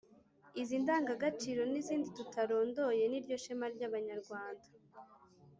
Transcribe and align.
izi 0.61 0.75
ndangagaciro 0.83 1.61
n'izindi 1.71 2.07
tutarondoye, 2.17 3.03
ni 3.07 3.19
ryo 3.23 3.35
shema 3.43 3.67
ry' 3.75 3.85
abanyarwanda, 3.89 4.67